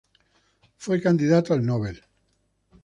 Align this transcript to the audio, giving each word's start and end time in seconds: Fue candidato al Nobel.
Fue 0.77 0.99
candidato 0.99 1.53
al 1.53 1.63
Nobel. 1.63 2.03